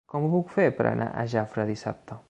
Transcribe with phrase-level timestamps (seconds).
[0.13, 2.19] Com ho puc fer per anar a Jafre dissabte?